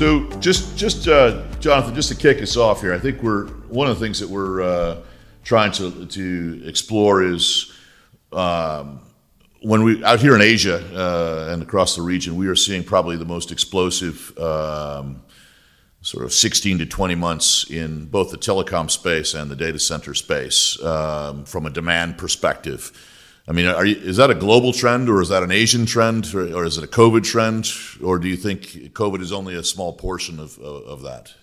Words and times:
So 0.00 0.26
just 0.40 0.78
just 0.78 1.08
uh, 1.08 1.42
Jonathan, 1.60 1.94
just 1.94 2.08
to 2.08 2.14
kick 2.14 2.40
us 2.40 2.56
off 2.56 2.80
here, 2.80 2.94
I 2.94 2.98
think 2.98 3.22
we're 3.22 3.48
one 3.68 3.86
of 3.86 3.98
the 3.98 4.02
things 4.02 4.18
that 4.20 4.30
we're 4.30 4.62
uh, 4.62 5.02
trying 5.44 5.72
to 5.72 6.06
to 6.06 6.62
explore 6.64 7.22
is 7.22 7.70
um, 8.32 9.00
when 9.60 9.82
we 9.82 10.02
out 10.02 10.18
here 10.18 10.34
in 10.34 10.40
Asia 10.40 10.82
uh, 10.96 11.52
and 11.52 11.62
across 11.62 11.96
the 11.96 12.00
region, 12.00 12.36
we 12.36 12.46
are 12.46 12.56
seeing 12.56 12.82
probably 12.82 13.18
the 13.18 13.26
most 13.26 13.52
explosive. 13.52 14.32
Um, 14.38 15.22
sort 16.02 16.24
of 16.24 16.32
16 16.32 16.78
to 16.78 16.86
20 16.86 17.14
months 17.14 17.70
in 17.70 18.06
both 18.06 18.30
the 18.30 18.38
telecom 18.38 18.90
space 18.90 19.34
and 19.34 19.50
the 19.50 19.54
data 19.54 19.78
center 19.78 20.14
space 20.14 20.82
um, 20.82 21.44
from 21.44 21.66
a 21.66 21.70
demand 21.70 22.16
perspective. 22.16 22.90
I 23.50 23.52
mean, 23.52 23.64
you, 23.64 23.96
is 23.96 24.16
that 24.18 24.30
a 24.30 24.34
global 24.36 24.72
trend, 24.72 25.08
or 25.08 25.20
is 25.20 25.30
that 25.30 25.42
an 25.42 25.50
Asian 25.50 25.84
trend, 25.84 26.32
or, 26.32 26.54
or, 26.54 26.64
is 26.64 26.78
it 26.78 26.84
a 26.84 26.86
COVID 26.86 27.24
trend, 27.24 27.68
or 28.00 28.20
do 28.20 28.28
you 28.28 28.36
think 28.36 28.60
COVID 28.94 29.20
is 29.20 29.32
only 29.32 29.56
a 29.56 29.64
small 29.64 29.92
portion 29.92 30.38
of, 30.38 30.56
of, 30.58 30.84
of 30.84 31.02
that? 31.02 31.34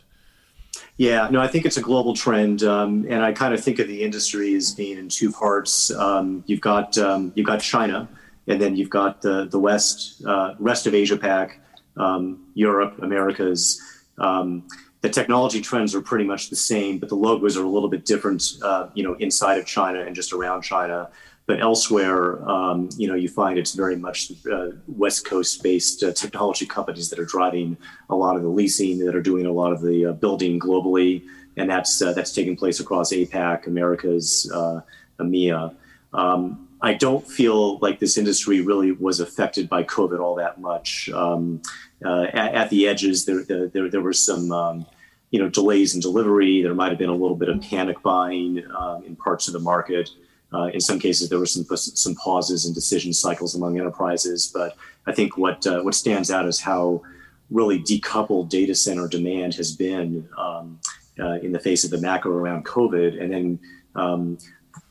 Yeah, 0.96 1.28
no, 1.30 1.42
I 1.42 1.50
think 1.50 1.66
it's 1.66 1.76
a 1.76 1.82
global 1.82 2.16
trend, 2.16 2.64
um, 2.64 3.06
and 3.10 3.22
I 3.22 3.34
kind 3.34 3.54
of 3.54 3.62
think 3.62 3.80
of 3.80 3.90
the 3.90 4.04
industry 4.04 4.56
as 4.56 4.74
being 4.74 4.98
in 4.98 5.10
two 5.10 5.34
parts. 5.34 5.92
Um, 5.92 6.46
you've 6.48 6.62
got 6.62 6.98
um, 6.98 7.34
you've 7.36 7.46
got 7.46 7.60
China, 7.60 8.08
and 8.48 8.62
then 8.62 8.78
you've 8.78 8.90
got 8.90 9.22
the 9.22 9.44
the 9.44 9.60
West, 9.60 10.24
uh, 10.26 10.55
rest 10.60 10.88
of 10.88 10.96
Asia 10.96 11.18
Pac, 11.18 11.60
um, 11.98 12.48
Europe, 12.54 13.04
Americas. 13.04 13.82
Um, 14.18 14.66
the 15.02 15.10
technology 15.10 15.60
trends 15.60 15.94
are 15.94 16.02
pretty 16.02 16.26
much 16.26 16.49
the 16.49 16.55
same, 16.55 16.99
but 16.99 17.10
the 17.10 17.16
logos 17.16 17.58
are 17.58 17.66
a 17.66 17.70
little 17.70 17.90
bit 17.90 18.05
different, 18.05 18.44
uh, 18.64 18.88
you 18.94 19.04
know, 19.04 19.16
inside 19.16 19.58
of 19.58 19.66
China 19.66 19.99
and 19.99 20.16
just 20.16 20.32
around 20.32 20.62
China. 20.62 21.10
But 21.48 21.62
elsewhere, 21.62 22.48
um, 22.48 22.90
you 22.98 23.07
know, 23.07 23.15
you 23.15 23.29
find 23.29 23.57
it's 23.57 23.73
very 23.73 23.95
much 23.95 24.34
uh, 24.51 24.71
West 24.85 25.26
Coast-based 25.26 26.03
uh, 26.03 26.12
technology 26.12 26.65
companies 26.65 27.09
that 27.09 27.20
are 27.20 27.26
driving 27.26 27.77
a 28.09 28.15
lot 28.15 28.35
of 28.35 28.43
the 28.43 28.49
leasing, 28.49 28.99
that 29.05 29.15
are 29.15 29.21
doing 29.21 29.45
a 29.45 29.51
lot 29.51 29.71
of 29.71 29.81
the 29.81 30.07
uh, 30.07 30.12
building 30.12 30.59
globally, 30.59 31.23
and 31.55 31.70
that's 31.70 32.01
uh, 32.01 32.12
that's 32.12 32.34
taking 32.34 32.57
place 32.57 32.81
across 32.81 33.13
APAC, 33.13 33.65
Americas, 33.65 34.51
uh, 34.53 34.81
EMEA. 35.20 35.73
Um, 36.13 36.68
I 36.81 36.93
don't 36.93 37.27
feel 37.27 37.79
like 37.79 37.99
this 37.99 38.18
industry 38.18 38.62
really 38.62 38.91
was 38.91 39.20
affected 39.20 39.68
by 39.68 39.84
COVID 39.84 40.20
all 40.20 40.35
that 40.35 40.59
much. 40.59 41.09
Um, 41.09 41.62
uh, 42.05 42.23
at, 42.34 42.53
at, 42.53 42.70
the 42.70 42.87
edges, 42.87 43.25
there 43.25 43.43
there, 43.43 43.68
there, 43.68 43.90
there 43.90 44.01
were 44.01 44.13
some 44.13 44.51
um, 44.51 44.85
you 45.31 45.40
know 45.40 45.49
delays 45.49 45.95
in 45.95 46.01
delivery. 46.01 46.62
There 46.62 46.75
might 46.75 46.90
have 46.90 46.99
been 46.99 47.09
a 47.09 47.15
little 47.15 47.37
bit 47.37 47.49
of 47.49 47.62
panic 47.62 48.01
buying 48.03 48.63
um, 48.77 49.03
in 49.05 49.15
parts 49.15 49.48
of 49.48 49.53
the 49.53 49.59
market. 49.59 50.09
Uh, 50.53 50.70
in 50.73 50.79
some 50.79 50.99
cases, 50.99 51.29
there 51.29 51.40
were 51.40 51.45
some 51.45 51.65
some 51.76 52.15
pauses 52.15 52.65
in 52.65 52.73
decision 52.73 53.13
cycles 53.13 53.55
among 53.55 53.79
enterprises. 53.79 54.49
But 54.53 54.77
I 55.05 55.12
think 55.12 55.37
what 55.37 55.65
uh, 55.67 55.81
what 55.81 55.95
stands 55.95 56.31
out 56.31 56.45
is 56.45 56.59
how 56.59 57.01
really 57.49 57.79
decoupled 57.79 58.49
data 58.49 58.75
center 58.75 59.07
demand 59.07 59.55
has 59.55 59.75
been 59.75 60.27
um, 60.37 60.79
uh, 61.20 61.40
in 61.40 61.51
the 61.51 61.59
face 61.59 61.84
of 61.84 61.91
the 61.91 61.99
macro 61.99 62.31
around 62.31 62.65
COVID, 62.65 63.21
and 63.21 63.31
then 63.31 63.59
um, 63.95 64.38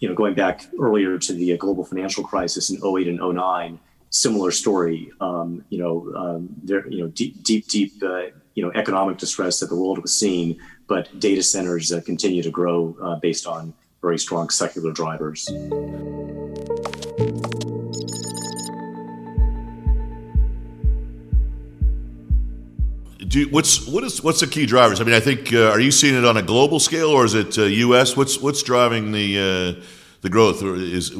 you 0.00 0.08
know 0.08 0.14
going 0.14 0.34
back 0.34 0.66
earlier 0.78 1.18
to 1.18 1.32
the 1.32 1.56
global 1.56 1.84
financial 1.84 2.24
crisis 2.24 2.70
in 2.70 2.76
08 2.84 3.08
and 3.08 3.18
09 3.18 3.78
similar 4.10 4.50
story. 4.50 5.10
Um, 5.20 5.64
you 5.68 5.78
know, 5.78 6.12
um, 6.16 6.48
there, 6.62 6.88
you 6.88 7.00
know, 7.02 7.08
deep, 7.08 7.42
deep, 7.42 7.66
deep, 7.68 8.02
uh, 8.02 8.26
you 8.54 8.62
know, 8.62 8.72
economic 8.74 9.18
distress 9.18 9.60
that 9.60 9.68
the 9.68 9.76
world 9.76 9.98
was 9.98 10.18
seeing, 10.18 10.58
but 10.86 11.08
data 11.20 11.42
centers 11.42 11.92
uh, 11.92 12.00
continue 12.00 12.42
to 12.42 12.50
grow 12.50 12.96
uh, 13.02 13.16
based 13.16 13.46
on 13.46 13.74
very 14.00 14.18
strong 14.18 14.48
secular 14.50 14.92
drivers. 14.92 15.46
Do, 23.26 23.48
what's 23.50 23.86
what 23.86 24.04
is 24.04 24.22
what's 24.22 24.40
the 24.40 24.46
key 24.46 24.66
drivers? 24.66 25.00
I 25.00 25.04
mean, 25.04 25.14
I 25.14 25.20
think 25.20 25.52
uh, 25.52 25.70
are 25.70 25.80
you 25.80 25.90
seeing 25.90 26.14
it 26.14 26.24
on 26.24 26.36
a 26.36 26.42
global 26.42 26.78
scale 26.78 27.08
or 27.08 27.24
is 27.24 27.34
it 27.34 27.58
uh, 27.58 27.62
U.S.? 27.62 28.16
What's 28.16 28.40
what's 28.40 28.62
driving 28.62 29.12
the 29.12 29.76
uh, 29.78 29.84
the 30.20 30.30
growth? 30.30 30.62
Or 30.62 30.76
is 30.76 31.12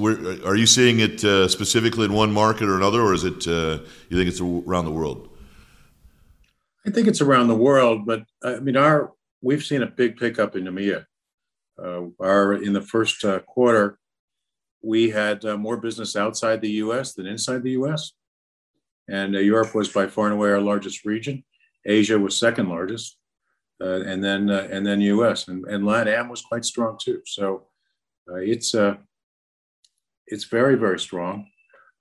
are 0.44 0.56
you 0.56 0.66
seeing 0.66 1.00
it 1.00 1.24
uh, 1.24 1.48
specifically 1.48 2.04
in 2.04 2.12
one 2.12 2.32
market 2.32 2.68
or 2.68 2.76
another, 2.76 3.00
or 3.00 3.12
is 3.12 3.24
it 3.24 3.46
uh, 3.48 3.78
you 4.08 4.16
think 4.16 4.28
it's 4.28 4.40
around 4.40 4.84
the 4.84 4.92
world? 4.92 5.28
I 6.86 6.90
think 6.90 7.08
it's 7.08 7.20
around 7.20 7.48
the 7.48 7.56
world, 7.56 8.06
but 8.06 8.24
I 8.44 8.60
mean, 8.60 8.76
our 8.76 9.12
we've 9.42 9.64
seen 9.64 9.82
a 9.82 9.86
big 9.86 10.16
pickup 10.16 10.54
in 10.56 10.64
EMEA. 10.64 11.06
Uh, 11.82 12.06
our 12.20 12.54
in 12.54 12.72
the 12.72 12.80
first 12.80 13.24
uh, 13.24 13.40
quarter, 13.40 13.98
we 14.82 15.10
had 15.10 15.44
uh, 15.44 15.56
more 15.56 15.76
business 15.76 16.16
outside 16.16 16.60
the 16.60 16.70
U.S. 16.84 17.14
than 17.14 17.26
inside 17.26 17.62
the 17.62 17.72
U.S. 17.72 18.12
And 19.08 19.36
uh, 19.36 19.40
Europe 19.40 19.74
was 19.74 19.88
by 19.88 20.06
far 20.06 20.26
and 20.26 20.34
away 20.34 20.50
our 20.50 20.60
largest 20.60 21.04
region. 21.04 21.44
Asia 21.84 22.18
was 22.18 22.38
second 22.38 22.68
largest, 22.68 23.18
and 23.80 24.24
then 24.24 24.48
and 24.50 24.86
then 24.86 25.00
U.S. 25.00 25.48
and 25.48 25.64
and 25.66 25.84
LATAM 25.84 26.28
was 26.30 26.42
quite 26.42 26.64
strong 26.64 26.98
too. 27.00 27.20
So 27.26 27.66
uh, 28.30 28.36
it's 28.36 28.74
uh, 28.74 28.96
it's 30.26 30.44
very 30.44 30.76
very 30.76 30.98
strong. 30.98 31.46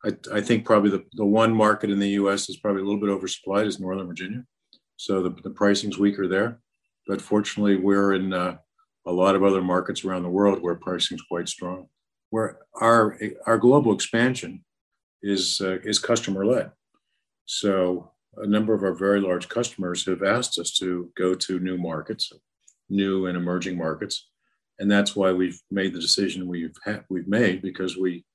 I, 0.04 0.16
I 0.34 0.42
think 0.42 0.66
probably 0.66 0.92
the, 0.92 1.04
the 1.14 1.26
one 1.26 1.54
market 1.54 1.90
in 1.90 2.00
the 2.00 2.10
U.S. 2.10 2.48
is 2.50 2.58
probably 2.58 2.82
a 2.82 2.86
little 2.86 3.00
bit 3.00 3.10
oversupplied 3.10 3.66
is 3.66 3.80
Northern 3.80 4.08
Virginia, 4.08 4.46
so 4.98 5.22
the, 5.24 5.32
the 5.44 5.50
pricing's 5.50 5.98
weaker 5.98 6.28
there. 6.28 6.60
But 7.08 7.22
fortunately, 7.22 7.76
we're 7.76 8.14
in 8.14 8.34
uh, 8.34 8.58
a 9.06 9.12
lot 9.12 9.36
of 9.36 9.44
other 9.44 9.62
markets 9.62 10.04
around 10.04 10.24
the 10.24 10.30
world 10.30 10.62
where 10.62 10.76
pricing 10.76 11.16
is 11.16 11.24
quite 11.30 11.48
strong. 11.48 11.88
Where 12.30 12.60
our 12.82 13.18
our 13.46 13.58
global 13.58 13.94
expansion 13.94 14.64
is 15.22 15.62
uh, 15.62 15.80
is 15.84 16.00
customer 16.00 16.46
led. 16.46 16.72
So 17.46 18.12
a 18.38 18.48
number 18.48 18.74
of 18.74 18.84
our 18.84 18.94
very 18.94 19.22
large 19.22 19.48
customers 19.48 20.06
have 20.06 20.24
asked 20.24 20.60
us 20.60 20.72
to 20.80 21.12
go 21.16 21.36
to 21.36 21.60
new 21.60 21.78
markets, 21.78 22.32
new 22.90 23.28
and 23.28 23.38
emerging 23.38 23.78
markets, 23.78 24.30
and 24.80 24.92
that's 24.92 25.16
why 25.16 25.32
we've 25.32 25.60
made 25.72 25.94
the 25.94 26.02
decision 26.02 26.48
we've 26.48 26.76
ha- 26.84 27.04
we've 27.10 27.28
made 27.28 27.62
because 27.62 27.96
we 27.98 28.26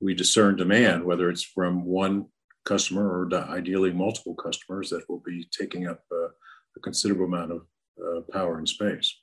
we 0.00 0.14
discern 0.14 0.56
demand 0.56 1.04
whether 1.04 1.28
it's 1.28 1.42
from 1.42 1.84
one 1.84 2.26
customer 2.64 3.04
or 3.08 3.50
ideally 3.50 3.92
multiple 3.92 4.34
customers 4.34 4.90
that 4.90 5.08
will 5.08 5.22
be 5.24 5.48
taking 5.50 5.88
up 5.88 6.02
uh, 6.12 6.28
a 6.76 6.80
considerable 6.82 7.24
amount 7.24 7.50
of 7.50 7.62
uh, 8.04 8.20
power 8.32 8.58
and 8.58 8.68
space. 8.68 9.16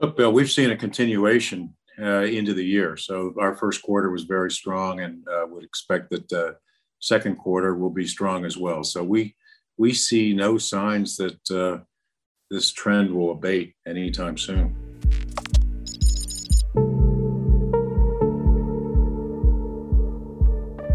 Look, 0.00 0.16
Bill, 0.16 0.32
we've 0.32 0.50
seen 0.50 0.70
a 0.70 0.76
continuation 0.76 1.74
uh, 1.98 2.24
into 2.24 2.52
the 2.52 2.64
year. 2.64 2.98
So 2.98 3.34
our 3.40 3.56
first 3.56 3.82
quarter 3.82 4.10
was 4.10 4.24
very 4.24 4.50
strong, 4.50 5.00
and 5.00 5.26
uh, 5.26 5.46
would 5.48 5.64
expect 5.64 6.10
that 6.10 6.32
uh, 6.32 6.52
second 7.00 7.36
quarter 7.36 7.74
will 7.74 7.90
be 7.90 8.06
strong 8.06 8.44
as 8.44 8.58
well. 8.58 8.84
So 8.84 9.02
we 9.02 9.34
we 9.78 9.94
see 9.94 10.34
no 10.34 10.58
signs 10.58 11.16
that 11.16 11.50
uh, 11.50 11.82
this 12.50 12.72
trend 12.72 13.10
will 13.10 13.32
abate 13.32 13.74
anytime 13.86 14.36
soon. 14.36 14.76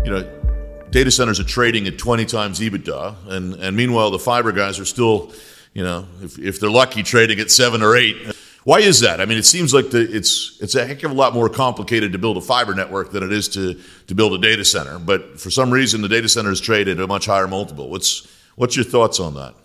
you 0.04 0.12
know, 0.12 0.88
data 0.90 1.10
centers 1.10 1.40
are 1.40 1.46
trading 1.46 1.88
at 1.88 1.98
20 1.98 2.26
times 2.26 2.60
EBITDA, 2.60 3.16
and, 3.30 3.54
and 3.56 3.78
meanwhile, 3.78 4.12
the 4.12 4.20
fiber 4.20 4.52
guys 4.52 4.78
are 4.80 4.86
still, 4.86 5.32
you 5.74 5.84
know, 5.84 6.06
if, 6.22 6.38
if 6.38 6.60
they're 6.60 6.70
lucky, 6.70 7.02
trading 7.02 7.40
at 7.40 7.50
seven 7.50 7.82
or 7.82 7.96
eight. 7.96 8.18
Why 8.64 8.80
is 8.80 9.00
that? 9.00 9.20
I 9.20 9.26
mean, 9.26 9.38
it 9.38 9.46
seems 9.46 9.74
like 9.74 9.90
the, 9.90 10.02
it's 10.02 10.58
it's 10.62 10.76
a 10.76 10.86
heck 10.86 11.04
of 11.04 11.12
a 11.12 11.14
lot 11.14 11.34
more 11.34 11.50
complicated 11.50 12.12
to 12.12 12.20
build 12.20 12.38
a 12.38 12.42
fiber 12.42 12.76
network 12.76 13.12
than 13.12 13.24
it 13.24 13.32
is 13.32 13.48
to 13.50 13.80
to 14.08 14.16
build 14.16 14.34
a 14.34 14.38
data 14.38 14.64
center. 14.64 15.00
But 15.00 15.40
for 15.40 15.50
some 15.50 15.72
reason, 15.72 16.02
the 16.02 16.10
data 16.10 16.30
centers 16.30 16.62
trade 16.62 16.88
at 16.88 17.00
a 17.00 17.08
much 17.08 17.26
higher 17.26 17.48
multiple. 17.48 17.90
What's 17.90 18.28
what's 18.56 18.76
your 18.76 18.86
thoughts 18.86 19.20
on 19.20 19.34
that? 19.36 19.56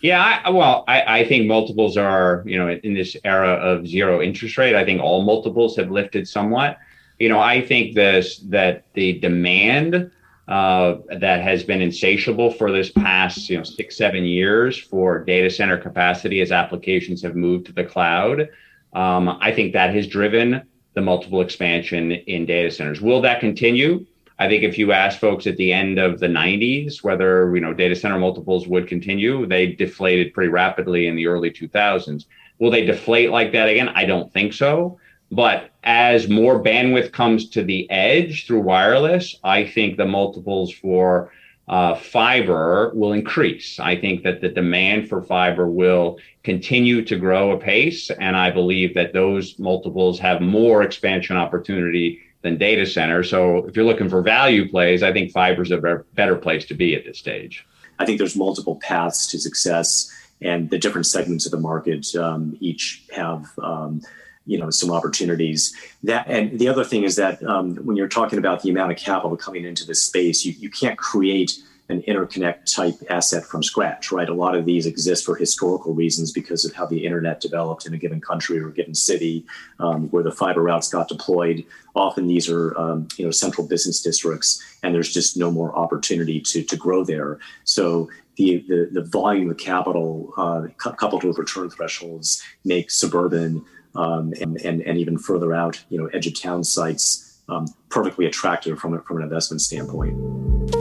Yeah, 0.00 0.40
I, 0.44 0.48
well, 0.48 0.84
I, 0.88 1.20
I, 1.20 1.28
think 1.28 1.46
multiples 1.46 1.98
are, 1.98 2.42
you 2.46 2.56
know, 2.56 2.70
in 2.70 2.94
this 2.94 3.18
era 3.22 3.50
of 3.50 3.86
zero 3.86 4.22
interest 4.22 4.56
rate, 4.56 4.74
I 4.74 4.82
think 4.82 5.02
all 5.02 5.20
multiples 5.20 5.76
have 5.76 5.90
lifted 5.90 6.26
somewhat 6.26 6.78
you 7.20 7.28
know, 7.28 7.38
I 7.38 7.60
think 7.60 7.94
this 7.94 8.38
that 8.48 8.84
the 8.94 9.20
demand 9.20 10.10
uh, 10.50 10.96
that 11.20 11.40
has 11.42 11.62
been 11.62 11.80
insatiable 11.80 12.50
for 12.52 12.72
this 12.72 12.90
past, 12.90 13.48
you 13.48 13.56
know, 13.56 13.62
six 13.62 13.96
seven 13.96 14.24
years 14.24 14.76
for 14.76 15.24
data 15.24 15.48
center 15.48 15.78
capacity 15.78 16.40
as 16.40 16.50
applications 16.50 17.22
have 17.22 17.36
moved 17.36 17.66
to 17.66 17.72
the 17.72 17.84
cloud. 17.84 18.48
Um, 18.92 19.38
I 19.40 19.52
think 19.52 19.72
that 19.72 19.94
has 19.94 20.08
driven 20.08 20.62
the 20.94 21.00
multiple 21.00 21.40
expansion 21.40 22.10
in 22.10 22.46
data 22.46 22.68
centers. 22.72 23.00
Will 23.00 23.20
that 23.22 23.38
continue? 23.38 24.04
I 24.40 24.48
think 24.48 24.64
if 24.64 24.76
you 24.76 24.90
ask 24.90 25.20
folks 25.20 25.46
at 25.46 25.56
the 25.56 25.72
end 25.72 26.00
of 26.00 26.18
the 26.18 26.26
90s 26.26 27.04
whether 27.04 27.54
you 27.54 27.60
know 27.60 27.72
data 27.72 27.94
center 27.94 28.18
multiples 28.18 28.66
would 28.66 28.88
continue, 28.88 29.46
they 29.46 29.68
deflated 29.68 30.34
pretty 30.34 30.50
rapidly 30.50 31.06
in 31.06 31.14
the 31.14 31.28
early 31.28 31.52
2000s. 31.52 32.24
Will 32.58 32.72
they 32.72 32.84
deflate 32.84 33.30
like 33.30 33.52
that 33.52 33.68
again? 33.68 33.88
I 33.90 34.04
don't 34.04 34.32
think 34.32 34.52
so. 34.52 34.98
But 35.30 35.70
as 35.84 36.28
more 36.28 36.62
bandwidth 36.62 37.12
comes 37.12 37.50
to 37.50 37.62
the 37.62 37.88
edge 37.90 38.46
through 38.46 38.60
wireless, 38.60 39.36
I 39.44 39.64
think 39.64 39.96
the 39.96 40.06
multiples 40.06 40.72
for 40.72 41.32
uh, 41.68 41.94
fiber 41.94 42.90
will 42.94 43.12
increase. 43.12 43.78
I 43.78 43.94
think 43.94 44.24
that 44.24 44.40
the 44.40 44.48
demand 44.48 45.08
for 45.08 45.22
fiber 45.22 45.68
will 45.68 46.18
continue 46.42 47.04
to 47.04 47.16
grow 47.16 47.52
apace. 47.52 48.10
And 48.10 48.36
I 48.36 48.50
believe 48.50 48.94
that 48.94 49.12
those 49.12 49.56
multiples 49.58 50.18
have 50.18 50.40
more 50.40 50.82
expansion 50.82 51.36
opportunity 51.36 52.18
than 52.42 52.58
data 52.58 52.84
center. 52.86 53.22
So 53.22 53.66
if 53.66 53.76
you're 53.76 53.84
looking 53.84 54.08
for 54.08 54.22
value 54.22 54.68
plays, 54.68 55.04
I 55.04 55.12
think 55.12 55.30
fiber 55.30 55.62
is 55.62 55.70
a 55.70 56.02
better 56.14 56.36
place 56.36 56.64
to 56.66 56.74
be 56.74 56.96
at 56.96 57.04
this 57.04 57.18
stage. 57.18 57.64
I 58.00 58.06
think 58.06 58.18
there's 58.18 58.34
multiple 58.34 58.76
paths 58.76 59.26
to 59.28 59.38
success, 59.38 60.10
and 60.42 60.70
the 60.70 60.78
different 60.78 61.06
segments 61.06 61.46
of 61.46 61.52
the 61.52 61.58
market 61.58 62.14
um, 62.16 62.56
each 62.60 63.04
have. 63.12 63.46
Um, 63.58 64.02
you 64.46 64.58
know 64.58 64.70
some 64.70 64.90
opportunities 64.90 65.76
that 66.02 66.26
and 66.26 66.58
the 66.58 66.66
other 66.66 66.82
thing 66.82 67.04
is 67.04 67.14
that 67.14 67.40
um, 67.44 67.76
when 67.84 67.96
you're 67.96 68.08
talking 68.08 68.38
about 68.38 68.62
the 68.62 68.70
amount 68.70 68.90
of 68.90 68.96
capital 68.96 69.36
coming 69.36 69.64
into 69.64 69.86
this 69.86 70.02
space 70.02 70.44
you, 70.46 70.52
you 70.58 70.70
can't 70.70 70.98
create 70.98 71.62
an 71.90 72.02
interconnect 72.02 72.72
type 72.72 72.94
asset 73.10 73.44
from 73.44 73.62
scratch, 73.62 74.12
right? 74.12 74.28
A 74.28 74.34
lot 74.34 74.54
of 74.54 74.64
these 74.64 74.86
exist 74.86 75.24
for 75.24 75.34
historical 75.34 75.92
reasons 75.92 76.32
because 76.32 76.64
of 76.64 76.72
how 76.72 76.86
the 76.86 77.04
internet 77.04 77.40
developed 77.40 77.86
in 77.86 77.94
a 77.94 77.98
given 77.98 78.20
country 78.20 78.58
or 78.60 78.68
a 78.68 78.72
given 78.72 78.94
city, 78.94 79.44
um, 79.80 80.08
where 80.10 80.22
the 80.22 80.30
fiber 80.30 80.62
routes 80.62 80.88
got 80.88 81.08
deployed. 81.08 81.64
Often 81.94 82.28
these 82.28 82.48
are, 82.48 82.76
um, 82.78 83.08
you 83.16 83.24
know, 83.24 83.30
central 83.30 83.66
business 83.66 84.00
districts, 84.00 84.62
and 84.82 84.94
there's 84.94 85.12
just 85.12 85.36
no 85.36 85.50
more 85.50 85.76
opportunity 85.76 86.40
to 86.40 86.62
to 86.62 86.76
grow 86.76 87.04
there. 87.04 87.38
So 87.64 88.08
the 88.36 88.64
the, 88.68 88.88
the 88.92 89.02
volume 89.02 89.50
of 89.50 89.58
capital 89.58 90.32
uh, 90.36 90.68
coupled 90.76 91.24
with 91.24 91.38
return 91.38 91.68
thresholds 91.70 92.42
make 92.64 92.90
suburban 92.90 93.64
um, 93.94 94.32
and, 94.40 94.60
and 94.62 94.80
and 94.82 94.96
even 94.98 95.18
further 95.18 95.52
out, 95.52 95.82
you 95.88 95.98
know, 95.98 96.06
edge 96.06 96.26
of 96.26 96.40
town 96.40 96.62
sites 96.62 97.38
um, 97.48 97.66
perfectly 97.88 98.26
attractive 98.26 98.78
from 98.78 99.02
from 99.02 99.16
an 99.18 99.24
investment 99.24 99.60
standpoint. 99.60 100.79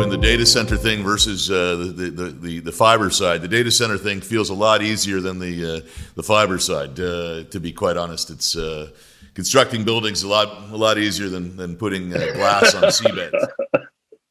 Doing 0.00 0.10
the 0.10 0.26
data 0.26 0.46
center 0.46 0.78
thing 0.78 1.02
versus 1.02 1.50
uh, 1.50 1.76
the, 1.76 2.10
the, 2.10 2.24
the, 2.30 2.58
the, 2.60 2.72
fiber 2.72 3.10
side. 3.10 3.42
The 3.42 3.48
data 3.48 3.70
center 3.70 3.98
thing 3.98 4.22
feels 4.22 4.48
a 4.48 4.54
lot 4.54 4.80
easier 4.80 5.20
than 5.20 5.38
the, 5.38 5.76
uh, 5.76 5.88
the 6.14 6.22
fiber 6.22 6.58
side, 6.58 6.98
uh, 6.98 7.44
to 7.44 7.60
be 7.60 7.70
quite 7.70 7.98
honest. 7.98 8.30
It's 8.30 8.56
uh, 8.56 8.92
constructing 9.34 9.84
buildings 9.84 10.22
a 10.22 10.28
lot, 10.28 10.70
a 10.70 10.76
lot 10.76 10.96
easier 10.96 11.28
than, 11.28 11.54
than 11.54 11.76
putting 11.76 12.14
uh, 12.14 12.18
glass 12.32 12.74
on 12.74 12.84
seabeds. 12.84 13.46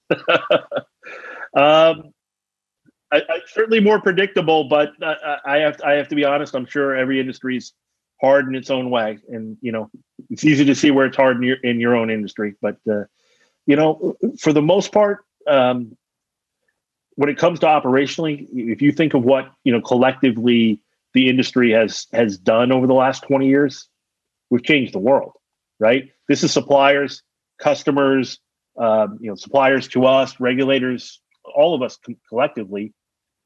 um, 1.56 2.14
I, 3.12 3.22
I, 3.30 3.42
certainly 3.46 3.80
more 3.80 4.02
predictable, 4.02 4.64
but 4.70 4.94
I, 5.04 5.38
I, 5.46 5.58
have 5.58 5.78
to, 5.78 5.88
I 5.88 5.92
have 5.94 6.08
to 6.08 6.16
be 6.16 6.26
honest. 6.26 6.56
I'm 6.56 6.66
sure 6.66 6.96
every 6.96 7.20
industry 7.20 7.58
is 7.58 7.74
hard 8.20 8.48
in 8.48 8.56
its 8.56 8.72
own 8.72 8.90
way, 8.90 9.20
and 9.30 9.56
you 9.62 9.72
know 9.72 9.92
it's 10.32 10.44
easy 10.44 10.66
to 10.66 10.74
see 10.74 10.90
where 10.90 11.06
it's 11.06 11.18
hard 11.18 11.38
in 11.38 11.44
your 11.44 11.58
in 11.58 11.80
your 11.80 11.96
own 11.96 12.10
industry. 12.10 12.56
But 12.62 12.78
uh, 12.90 13.04
you 13.66 13.76
know, 13.76 14.16
for 14.40 14.54
the 14.54 14.62
most 14.62 14.92
part, 14.92 15.26
um, 15.50 15.98
when 17.16 17.30
it 17.30 17.38
comes 17.38 17.60
to 17.60 17.66
operationally, 17.66 18.48
if 18.54 18.82
you 18.82 18.92
think 18.92 19.14
of 19.14 19.24
what 19.24 19.52
you 19.64 19.74
know 19.74 19.82
collectively 19.82 20.82
the 21.14 21.30
industry 21.30 21.72
has 21.72 22.08
has 22.14 22.38
done 22.38 22.72
over 22.72 22.88
the 22.88 22.94
last 22.94 23.24
20 23.24 23.48
years, 23.48 23.90
we've 24.50 24.64
changed 24.64 24.94
the 24.94 25.00
world, 25.00 25.34
right? 25.80 26.12
This 26.28 26.44
is 26.44 26.54
suppliers, 26.54 27.24
customers, 27.60 28.40
um, 28.78 29.18
you 29.20 29.30
know, 29.30 29.36
suppliers 29.36 29.88
to 29.90 30.06
us, 30.06 30.40
regulators, 30.40 31.20
all 31.44 31.76
of 31.76 31.82
us 31.82 32.00
collectively. 32.30 32.94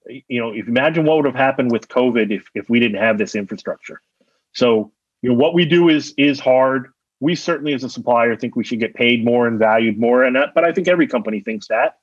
You 0.08 0.40
know, 0.40 0.52
if 0.52 0.68
imagine 0.68 1.06
what 1.06 1.18
would 1.18 1.26
have 1.26 1.36
happened 1.36 1.72
with 1.72 1.88
COVID 1.88 2.32
if 2.32 2.48
if 2.54 2.70
we 2.70 2.80
didn't 2.80 3.02
have 3.02 3.18
this 3.18 3.36
infrastructure. 3.36 4.02
So, 4.52 4.92
you 5.24 5.30
know, 5.30 5.36
what 5.36 5.56
we 5.56 5.66
do 5.66 5.90
is 5.90 6.14
is 6.18 6.40
hard 6.40 6.93
we 7.24 7.36
certainly 7.36 7.74
as 7.74 7.86
a 7.86 7.90
supplier 7.90 8.36
think 8.36 8.58
we 8.58 8.66
should 8.66 8.82
get 8.82 8.94
paid 8.94 9.24
more 9.24 9.48
and 9.48 9.58
valued 9.58 9.98
more 9.98 10.26
and 10.26 10.36
that, 10.36 10.54
but 10.54 10.66
i 10.66 10.72
think 10.74 10.90
every 10.90 11.08
company 11.08 11.40
thinks 11.40 11.68
that. 11.70 11.98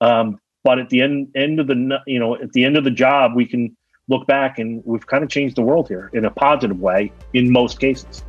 Um, 0.00 0.40
but 0.62 0.78
at 0.78 0.88
the 0.90 1.00
end 1.02 1.28
end 1.34 1.58
of 1.58 1.66
the 1.66 1.98
you 2.06 2.20
know 2.20 2.36
at 2.36 2.52
the 2.52 2.64
end 2.64 2.76
of 2.76 2.84
the 2.84 2.90
job 2.90 3.32
we 3.34 3.46
can 3.46 3.76
look 4.08 4.26
back 4.28 4.58
and 4.60 4.80
we've 4.84 5.06
kind 5.06 5.24
of 5.24 5.30
changed 5.30 5.56
the 5.56 5.62
world 5.62 5.88
here 5.88 6.08
in 6.12 6.24
a 6.24 6.30
positive 6.30 6.78
way 6.78 7.12
in 7.34 7.50
most 7.50 7.80
cases 7.80 8.22